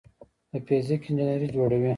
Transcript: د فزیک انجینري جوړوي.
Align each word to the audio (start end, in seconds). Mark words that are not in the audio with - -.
د 0.51 0.53
فزیک 0.67 1.03
انجینري 1.09 1.47
جوړوي. 1.55 1.89